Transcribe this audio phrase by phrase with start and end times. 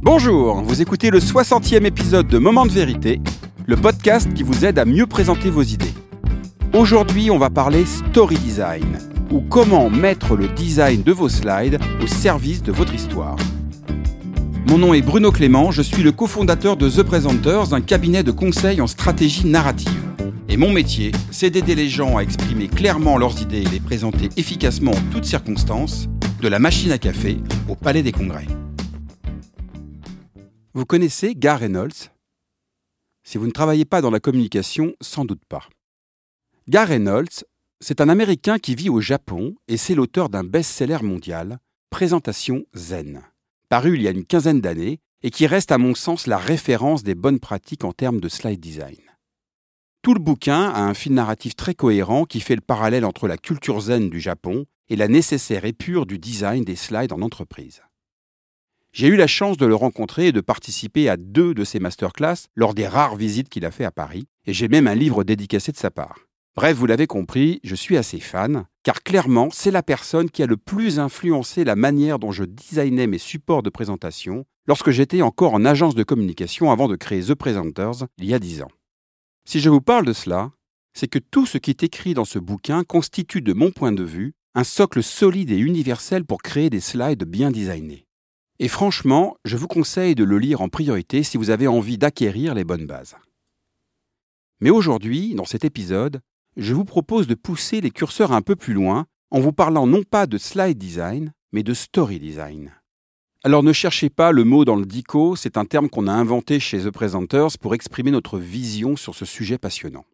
[0.00, 3.20] Bonjour, vous écoutez le 60e épisode de Moment de vérité,
[3.66, 5.92] le podcast qui vous aide à mieux présenter vos idées.
[6.72, 8.86] Aujourd'hui, on va parler story design,
[9.32, 13.36] ou comment mettre le design de vos slides au service de votre histoire.
[14.68, 18.30] Mon nom est Bruno Clément, je suis le cofondateur de The Presenters, un cabinet de
[18.30, 19.90] conseil en stratégie narrative.
[20.48, 24.28] Et mon métier, c'est d'aider les gens à exprimer clairement leurs idées et les présenter
[24.36, 26.08] efficacement en toutes circonstances,
[26.40, 27.38] de la machine à café
[27.68, 28.46] au palais des congrès.
[30.78, 32.12] Vous connaissez Gar Reynolds?
[33.24, 35.68] Si vous ne travaillez pas dans la communication, sans doute pas.
[36.68, 37.44] Gar Reynolds,
[37.80, 41.58] c'est un Américain qui vit au Japon et c'est l'auteur d'un best-seller mondial,
[41.90, 43.22] Présentation Zen,
[43.68, 47.02] paru il y a une quinzaine d'années et qui reste à mon sens la référence
[47.02, 49.00] des bonnes pratiques en termes de slide design.
[50.02, 53.36] Tout le bouquin a un fil narratif très cohérent qui fait le parallèle entre la
[53.36, 57.82] culture zen du Japon et la nécessaire épure du design des slides en entreprise.
[58.92, 62.46] J'ai eu la chance de le rencontrer et de participer à deux de ses masterclass
[62.56, 65.72] lors des rares visites qu'il a fait à Paris, et j'ai même un livre dédicacé
[65.72, 66.28] de sa part.
[66.56, 70.46] Bref, vous l'avez compris, je suis assez fan, car clairement, c'est la personne qui a
[70.46, 75.54] le plus influencé la manière dont je designais mes supports de présentation lorsque j'étais encore
[75.54, 78.70] en agence de communication avant de créer The Presenters il y a dix ans.
[79.48, 80.50] Si je vous parle de cela,
[80.94, 84.02] c'est que tout ce qui est écrit dans ce bouquin constitue, de mon point de
[84.02, 88.07] vue, un socle solide et universel pour créer des slides bien designés.
[88.60, 92.54] Et franchement, je vous conseille de le lire en priorité si vous avez envie d'acquérir
[92.54, 93.16] les bonnes bases.
[94.60, 96.20] Mais aujourd'hui, dans cet épisode,
[96.56, 100.02] je vous propose de pousser les curseurs un peu plus loin en vous parlant non
[100.02, 102.72] pas de slide design, mais de story design.
[103.44, 106.58] Alors ne cherchez pas le mot dans le dico, c'est un terme qu'on a inventé
[106.58, 110.04] chez The Presenters pour exprimer notre vision sur ce sujet passionnant.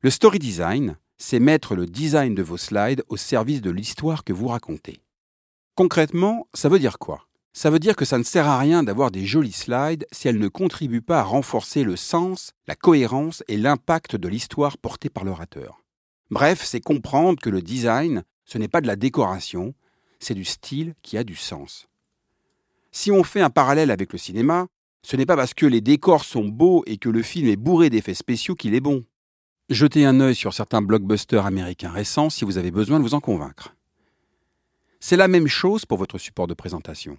[0.00, 4.32] Le story design, c'est mettre le design de vos slides au service de l'histoire que
[4.32, 5.00] vous racontez.
[5.76, 7.28] Concrètement, ça veut dire quoi?
[7.52, 10.38] Ça veut dire que ça ne sert à rien d'avoir des jolis slides si elles
[10.38, 15.24] ne contribuent pas à renforcer le sens, la cohérence et l'impact de l'histoire portée par
[15.24, 15.82] l'orateur.
[16.30, 19.74] Bref, c'est comprendre que le design, ce n'est pas de la décoration,
[20.18, 21.88] c'est du style qui a du sens.
[22.90, 24.66] Si on fait un parallèle avec le cinéma,
[25.02, 27.90] ce n'est pas parce que les décors sont beaux et que le film est bourré
[27.90, 29.04] d'effets spéciaux qu'il est bon.
[29.68, 33.20] Jetez un œil sur certains blockbusters américains récents si vous avez besoin de vous en
[33.20, 33.74] convaincre.
[35.00, 37.18] C'est la même chose pour votre support de présentation.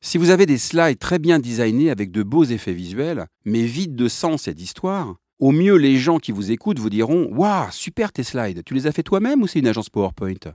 [0.00, 3.96] Si vous avez des slides très bien designés avec de beaux effets visuels, mais vides
[3.96, 8.12] de sens et d'histoire, au mieux les gens qui vous écoutent vous diront Waouh, super
[8.12, 10.54] tes slides, tu les as fait toi-même ou c'est une agence PowerPoint?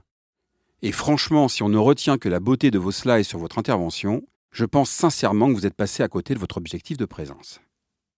[0.82, 4.22] Et franchement, si on ne retient que la beauté de vos slides sur votre intervention,
[4.50, 7.60] je pense sincèrement que vous êtes passé à côté de votre objectif de présence.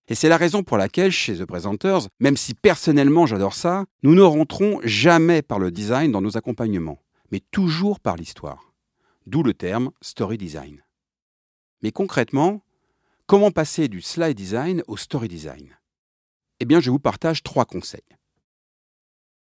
[0.08, 4.14] Et c'est la raison pour laquelle, chez The Presenters, même si personnellement j'adore ça, nous
[4.14, 7.00] ne rentrons jamais par le design dans nos accompagnements,
[7.32, 8.72] mais toujours par l'histoire.
[9.26, 10.85] D'où le terme story design.
[11.86, 12.64] Mais concrètement,
[13.26, 15.78] comment passer du slide design au story design?
[16.58, 18.00] Eh bien, je vous partage trois conseils.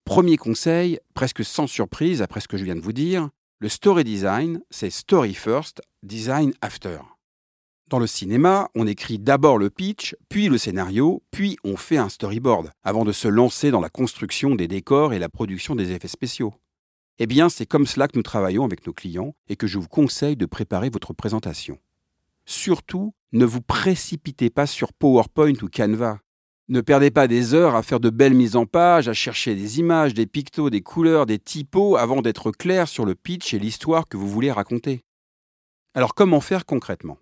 [0.07, 3.29] Premier conseil, presque sans surprise après ce que je viens de vous dire,
[3.59, 7.01] le story design, c'est story first, design after.
[7.91, 12.09] Dans le cinéma, on écrit d'abord le pitch, puis le scénario, puis on fait un
[12.09, 16.09] storyboard, avant de se lancer dans la construction des décors et la production des effets
[16.09, 16.55] spéciaux.
[17.19, 19.89] Eh bien, c'est comme cela que nous travaillons avec nos clients et que je vous
[19.89, 21.79] conseille de préparer votre présentation.
[22.51, 26.19] Surtout, ne vous précipitez pas sur PowerPoint ou Canva.
[26.69, 29.79] Ne perdez pas des heures à faire de belles mises en page, à chercher des
[29.79, 34.09] images, des pictos, des couleurs, des typos avant d'être clair sur le pitch et l'histoire
[34.09, 35.05] que vous voulez raconter.
[35.95, 37.19] Alors comment faire concrètement?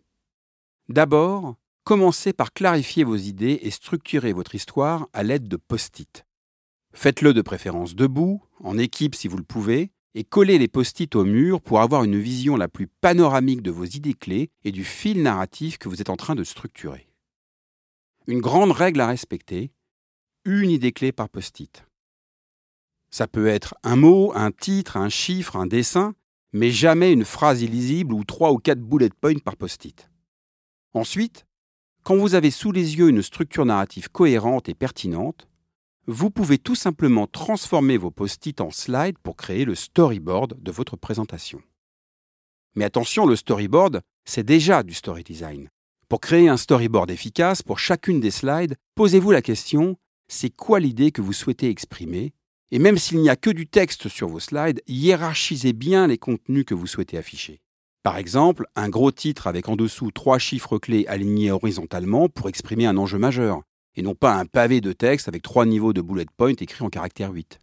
[0.89, 6.25] D'abord, commencez par clarifier vos idées et structurer votre histoire à l'aide de post-it.
[6.95, 11.25] Faites-le de préférence debout, en équipe si vous le pouvez, et collez les post-it au
[11.25, 15.23] mur pour avoir une vision la plus panoramique de vos idées clés et du fil
[15.23, 17.09] narratif que vous êtes en train de structurer.
[18.27, 19.71] Une grande règle à respecter,
[20.45, 21.85] une idée clé par post-it.
[23.13, 26.17] Ça peut être un mot, un titre, un chiffre, un dessin,
[26.53, 30.11] mais jamais une phrase illisible ou trois ou quatre bullet points par post-it.
[30.95, 31.47] Ensuite,
[32.03, 35.47] quand vous avez sous les yeux une structure narrative cohérente et pertinente,
[36.11, 40.97] vous pouvez tout simplement transformer vos post-it en slides pour créer le storyboard de votre
[40.97, 41.61] présentation.
[42.75, 45.69] Mais attention, le storyboard, c'est déjà du story design.
[46.09, 51.13] Pour créer un storyboard efficace pour chacune des slides, posez-vous la question, c'est quoi l'idée
[51.13, 52.33] que vous souhaitez exprimer?
[52.71, 56.65] Et même s'il n'y a que du texte sur vos slides, hiérarchisez bien les contenus
[56.65, 57.61] que vous souhaitez afficher.
[58.03, 62.87] Par exemple, un gros titre avec en dessous trois chiffres clés alignés horizontalement pour exprimer
[62.87, 63.63] un enjeu majeur,
[63.97, 66.91] et non pas un pavé de texte avec trois niveaux de bullet point écrits en
[66.91, 67.59] caractère 8.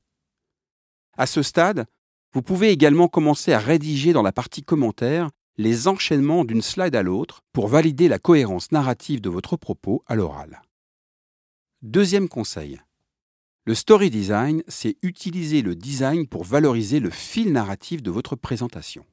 [1.17, 1.85] À ce stade,
[2.33, 7.03] vous pouvez également commencer à rédiger dans la partie commentaires les enchaînements d'une slide à
[7.03, 10.61] l'autre pour valider la cohérence narrative de votre propos à l'oral.
[11.81, 12.81] Deuxième conseil.
[13.63, 19.05] Le story design, c'est utiliser le design pour valoriser le fil narratif de votre présentation.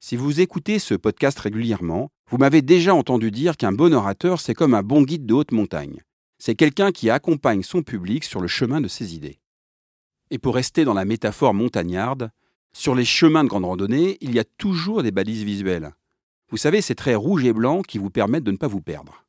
[0.00, 4.54] Si vous écoutez ce podcast régulièrement, vous m'avez déjà entendu dire qu'un bon orateur, c'est
[4.54, 6.02] comme un bon guide de haute montagne.
[6.38, 9.40] C'est quelqu'un qui accompagne son public sur le chemin de ses idées.
[10.30, 12.30] Et pour rester dans la métaphore montagnarde,
[12.72, 15.92] sur les chemins de grande randonnée, il y a toujours des balises visuelles.
[16.50, 19.24] Vous savez, ces traits rouges et blancs qui vous permettent de ne pas vous perdre.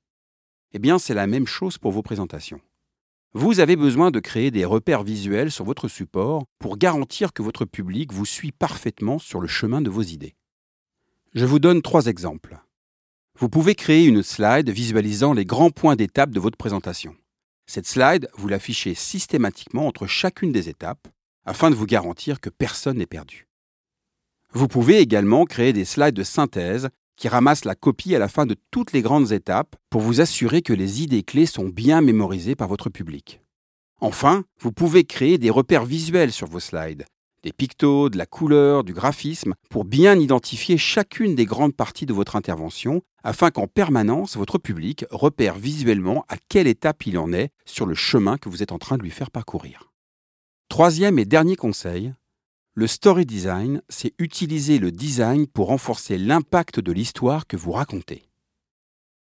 [0.73, 2.59] Eh bien, c'est la même chose pour vos présentations.
[3.33, 7.65] Vous avez besoin de créer des repères visuels sur votre support pour garantir que votre
[7.65, 10.35] public vous suit parfaitement sur le chemin de vos idées.
[11.35, 12.57] Je vous donne trois exemples.
[13.37, 17.13] Vous pouvez créer une slide visualisant les grands points d'étape de votre présentation.
[17.65, 21.09] Cette slide, vous l'affichez systématiquement entre chacune des étapes
[21.45, 23.49] afin de vous garantir que personne n'est perdu.
[24.53, 26.87] Vous pouvez également créer des slides de synthèse
[27.17, 30.61] qui ramassent la copie à la fin de toutes les grandes étapes pour vous assurer
[30.61, 33.41] que les idées clés sont bien mémorisées par votre public.
[33.99, 37.03] Enfin, vous pouvez créer des repères visuels sur vos slides,
[37.45, 42.13] des pictos, de la couleur, du graphisme, pour bien identifier chacune des grandes parties de
[42.13, 47.51] votre intervention, afin qu'en permanence, votre public repère visuellement à quelle étape il en est
[47.63, 49.91] sur le chemin que vous êtes en train de lui faire parcourir.
[50.69, 52.15] Troisième et dernier conseil,
[52.73, 58.23] le story design, c'est utiliser le design pour renforcer l'impact de l'histoire que vous racontez.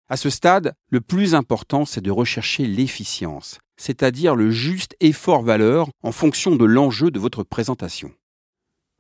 [0.09, 6.13] À ce stade, le plus important, c'est de rechercher l'efficience, c'est-à-dire le juste effort-valeur en
[6.13, 8.13] fonction de l'enjeu de votre présentation.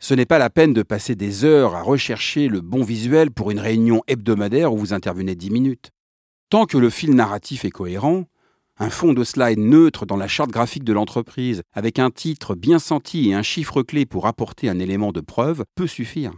[0.00, 3.52] Ce n'est pas la peine de passer des heures à rechercher le bon visuel pour
[3.52, 5.90] une réunion hebdomadaire où vous intervenez 10 minutes.
[6.50, 8.24] Tant que le fil narratif est cohérent,
[8.76, 12.80] un fond de slide neutre dans la charte graphique de l'entreprise, avec un titre bien
[12.80, 16.32] senti et un chiffre clé pour apporter un élément de preuve, peut suffire.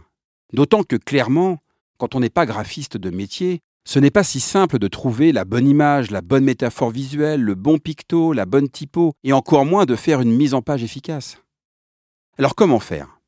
[0.53, 1.63] D'autant que clairement,
[1.97, 5.45] quand on n'est pas graphiste de métier, ce n'est pas si simple de trouver la
[5.45, 9.85] bonne image, la bonne métaphore visuelle, le bon picto, la bonne typo, et encore moins
[9.85, 11.37] de faire une mise en page efficace.
[12.37, 13.21] Alors comment faire?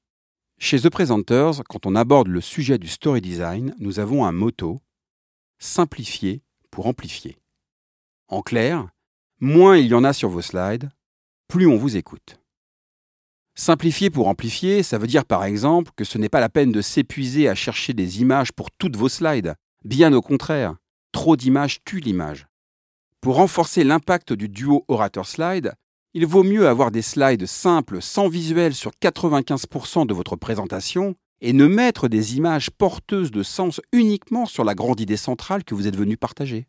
[0.60, 4.82] Chez The Presenters, quand on aborde le sujet du story design, nous avons un motto
[5.60, 7.38] simplifier pour amplifier.
[8.28, 8.90] En clair,
[9.40, 10.90] moins il y en a sur vos slides,
[11.48, 12.40] plus on vous écoute.
[13.54, 16.82] Simplifier pour amplifier, ça veut dire par exemple que ce n'est pas la peine de
[16.82, 19.56] s'épuiser à chercher des images pour toutes vos slides.
[19.84, 20.76] Bien au contraire,
[21.12, 22.48] trop d'images tue l'image.
[23.22, 25.74] Pour renforcer l'impact du duo orateur-slide,
[26.14, 31.54] il vaut mieux avoir des slides simples sans visuel sur 95% de votre présentation et
[31.54, 35.88] ne mettre des images porteuses de sens uniquement sur la grande idée centrale que vous
[35.88, 36.68] êtes venu partager.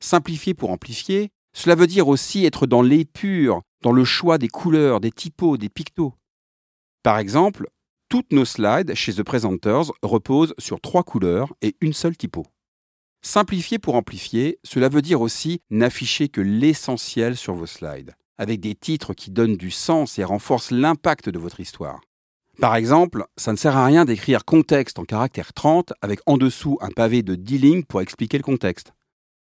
[0.00, 5.00] Simplifier pour amplifier, cela veut dire aussi être dans l'épure, dans le choix des couleurs,
[5.00, 6.14] des typos, des pictos.
[7.02, 7.68] Par exemple,
[8.08, 12.46] toutes nos slides chez The Presenters reposent sur trois couleurs et une seule typo.
[13.20, 18.74] Simplifier pour amplifier, cela veut dire aussi n'afficher que l'essentiel sur vos slides, avec des
[18.74, 22.00] titres qui donnent du sens et renforcent l'impact de votre histoire.
[22.60, 26.78] Par exemple, ça ne sert à rien d'écrire contexte en caractère 30 avec en dessous
[26.80, 28.92] un pavé de 10 lignes pour expliquer le contexte.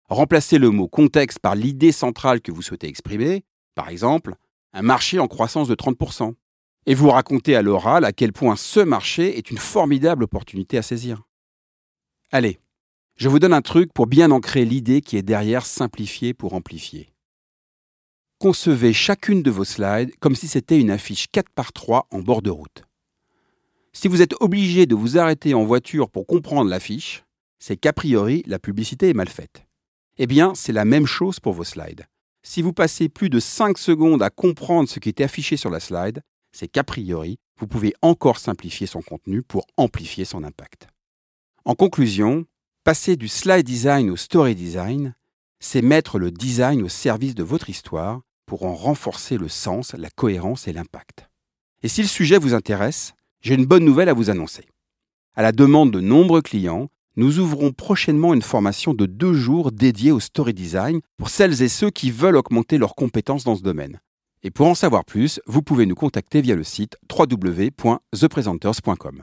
[0.09, 4.37] Remplacez le mot contexte par l'idée centrale que vous souhaitez exprimer, par exemple,
[4.73, 6.35] un marché en croissance de 30%,
[6.87, 10.83] et vous racontez à l'oral à quel point ce marché est une formidable opportunité à
[10.83, 11.23] saisir.
[12.31, 12.59] Allez,
[13.17, 17.15] je vous donne un truc pour bien ancrer l'idée qui est derrière simplifier pour amplifier.
[18.39, 22.43] Concevez chacune de vos slides comme si c'était une affiche 4 par 3 en bord
[22.43, 22.85] de route.
[23.93, 27.25] Si vous êtes obligé de vous arrêter en voiture pour comprendre l'affiche,
[27.61, 29.65] c'est qu'a priori la publicité est mal faite.
[30.19, 32.06] Eh bien, c'est la même chose pour vos slides.
[32.43, 35.81] Si vous passez plus de 5 secondes à comprendre ce qui est affiché sur la
[35.81, 36.20] slide,
[36.55, 40.87] c'est qu'a priori, vous pouvez encore simplifier son contenu pour amplifier son impact.
[41.65, 42.46] En conclusion,
[42.84, 45.15] passer du slide design au story design,
[45.58, 50.11] c'est mettre le design au service de votre histoire pour en renforcer le sens, la
[50.11, 51.29] cohérence et l'impact.
[51.82, 54.65] Et si le sujet vous intéresse, j'ai une bonne nouvelle à vous annoncer.
[55.34, 60.13] À la demande de nombreux clients, nous ouvrons prochainement une formation de deux jours dédiée
[60.13, 64.01] au story design pour celles et ceux qui veulent augmenter leurs compétences dans ce domaine.
[64.46, 69.22] Et pour en savoir plus, vous pouvez nous contacter via le site www.thepresenters.com.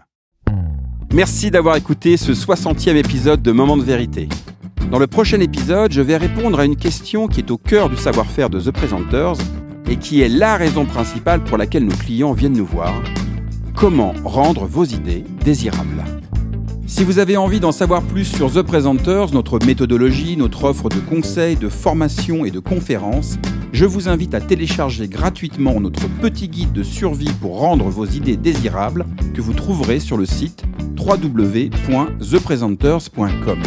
[1.13, 4.27] Merci d'avoir écouté ce 60e épisode de Moment de vérité.
[4.89, 7.97] Dans le prochain épisode, je vais répondre à une question qui est au cœur du
[7.97, 9.35] savoir-faire de The Presenters
[9.87, 12.99] et qui est la raison principale pour laquelle nos clients viennent nous voir.
[13.75, 16.03] Comment rendre vos idées désirables?
[16.87, 20.99] Si vous avez envie d'en savoir plus sur The Presenters, notre méthodologie, notre offre de
[20.99, 23.37] conseils, de formation et de conférences,
[23.71, 28.37] je vous invite à télécharger gratuitement notre petit guide de survie pour rendre vos idées
[28.37, 30.63] désirables que vous trouverez sur le site
[30.97, 33.59] www.thepresenters.com.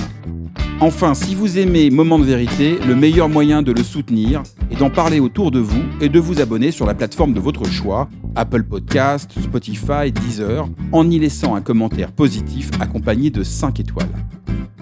[0.80, 4.90] Enfin, si vous aimez Moment de vérité, le meilleur moyen de le soutenir est d'en
[4.90, 8.64] parler autour de vous et de vous abonner sur la plateforme de votre choix, Apple
[8.64, 14.08] Podcast, Spotify, Deezer, en y laissant un commentaire positif accompagné de 5 étoiles.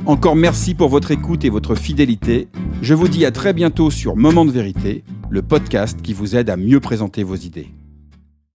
[0.04, 2.48] Encore merci pour votre écoute et votre fidélité.
[2.82, 6.50] Je vous dis à très bientôt sur Moment de vérité, le podcast qui vous aide
[6.50, 7.68] à mieux présenter vos idées.